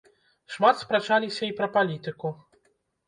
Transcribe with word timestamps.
Шмат 0.53 0.79
спрачаліся 0.83 1.43
і 1.49 1.53
пра 1.59 1.67
палітыку. 1.79 2.37